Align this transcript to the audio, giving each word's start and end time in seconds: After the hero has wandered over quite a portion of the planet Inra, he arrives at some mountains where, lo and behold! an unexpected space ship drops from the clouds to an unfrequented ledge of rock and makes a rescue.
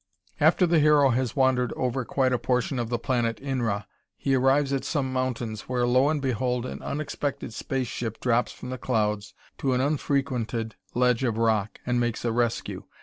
After 0.39 0.65
the 0.65 0.79
hero 0.79 1.09
has 1.11 1.35
wandered 1.35 1.71
over 1.73 2.03
quite 2.05 2.33
a 2.33 2.39
portion 2.39 2.79
of 2.79 2.89
the 2.89 2.97
planet 2.97 3.37
Inra, 3.39 3.85
he 4.17 4.33
arrives 4.33 4.73
at 4.73 4.83
some 4.83 5.13
mountains 5.13 5.69
where, 5.69 5.85
lo 5.85 6.09
and 6.09 6.19
behold! 6.19 6.65
an 6.65 6.81
unexpected 6.81 7.53
space 7.53 7.85
ship 7.85 8.19
drops 8.19 8.51
from 8.51 8.71
the 8.71 8.79
clouds 8.79 9.35
to 9.59 9.73
an 9.73 9.79
unfrequented 9.81 10.75
ledge 10.95 11.23
of 11.23 11.37
rock 11.37 11.79
and 11.85 11.99
makes 11.99 12.25
a 12.25 12.31
rescue. 12.31 12.85